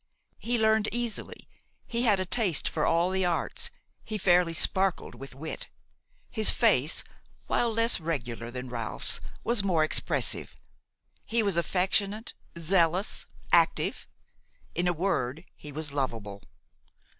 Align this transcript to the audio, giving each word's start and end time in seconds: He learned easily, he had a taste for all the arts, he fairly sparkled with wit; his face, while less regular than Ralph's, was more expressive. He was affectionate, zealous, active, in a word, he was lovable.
He 0.39 0.57
learned 0.57 0.89
easily, 0.91 1.47
he 1.85 2.01
had 2.01 2.19
a 2.19 2.25
taste 2.25 2.67
for 2.67 2.87
all 2.87 3.11
the 3.11 3.23
arts, 3.23 3.69
he 4.03 4.17
fairly 4.17 4.51
sparkled 4.55 5.13
with 5.13 5.35
wit; 5.35 5.67
his 6.31 6.49
face, 6.49 7.03
while 7.45 7.71
less 7.71 7.99
regular 7.99 8.49
than 8.49 8.67
Ralph's, 8.67 9.19
was 9.43 9.63
more 9.63 9.83
expressive. 9.83 10.55
He 11.23 11.43
was 11.43 11.55
affectionate, 11.55 12.33
zealous, 12.57 13.27
active, 13.51 14.07
in 14.73 14.87
a 14.87 14.91
word, 14.91 15.45
he 15.55 15.71
was 15.71 15.91
lovable. 15.91 16.41